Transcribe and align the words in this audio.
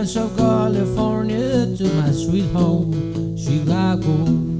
From 0.00 0.30
of 0.30 0.36
California 0.38 1.76
to 1.76 1.84
my 2.00 2.10
sweet 2.10 2.50
home, 2.52 3.36
Chicago. 3.36 4.59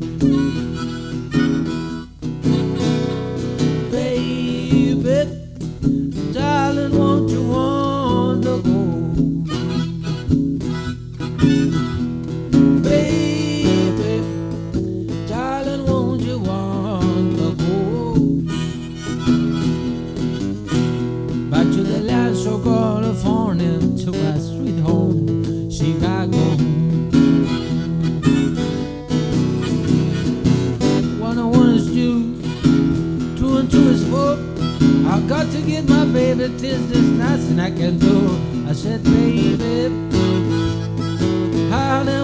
To 35.52 35.62
get 35.62 35.88
my 35.88 36.04
baby, 36.04 36.48
tis 36.58 36.90
there's 36.90 37.10
nothing 37.18 37.58
I 37.58 37.70
can 37.70 37.98
do. 37.98 38.38
I 38.68 38.72
said, 38.72 39.02
baby, 39.02 39.56
then 39.56 40.10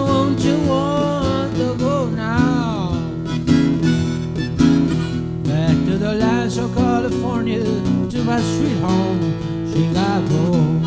won't 0.01 0.39
you 0.39 0.57
want 0.67 1.55
to 1.55 1.75
go 1.77 2.09
now? 2.09 2.91
Back 5.43 5.75
to 5.87 5.97
the 5.97 6.13
lands 6.13 6.57
of 6.57 6.73
California, 6.75 7.63
to 7.63 8.23
my 8.23 8.39
sweet 8.41 8.77
home, 8.79 9.19
Chicago. 9.71 10.77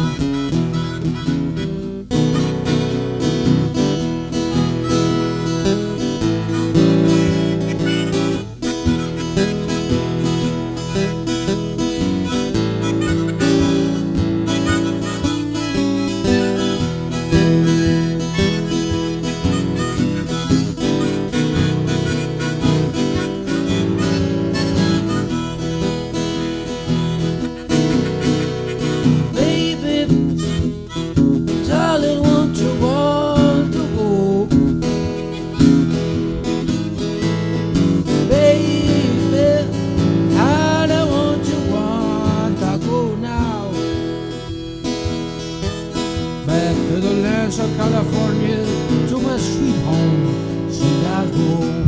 The 47.50 47.76
California, 47.76 48.64
to 49.08 49.18
my 49.18 49.36
sweet 49.36 49.74
home, 49.82 50.70
Chicago. 50.70 51.80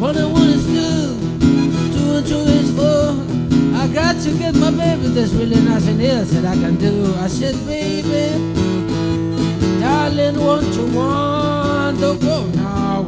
What 0.00 0.16
I 0.16 0.24
want 0.26 0.50
is 0.50 0.66
new 0.66 1.14
two 1.94 2.16
and 2.16 2.26
two 2.26 2.44
is 2.58 2.70
four. 2.76 3.14
I 3.80 3.86
got 3.94 4.20
to 4.24 4.36
get 4.36 4.56
my 4.56 4.72
baby. 4.72 5.06
There's 5.14 5.32
really 5.32 5.60
nothing 5.60 6.00
else 6.00 6.30
that 6.32 6.44
I 6.44 6.54
can 6.54 6.74
do. 6.76 7.14
I 7.18 7.28
said, 7.28 7.54
baby, 7.66 8.34
darling, 9.80 10.36
won't 10.40 10.74
you 10.74 10.86
want 10.92 11.98
to 12.00 12.18
go 12.18 12.46
now? 12.56 13.04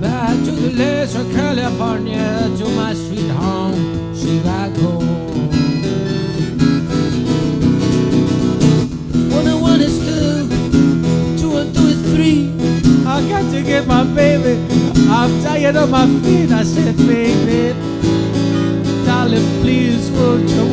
Back 0.00 0.36
to 0.46 0.50
the 0.50 0.70
of 1.14 1.30
California, 1.34 2.33
baby. 14.24 14.54
I'm 15.10 15.32
tired 15.42 15.76
of 15.76 15.90
my 15.90 16.06
feet. 16.22 16.50
I 16.50 16.62
said, 16.62 16.96
baby, 16.96 17.62
darling, 19.04 19.46
please, 19.60 20.10
won't 20.16 20.48
you 20.48 20.63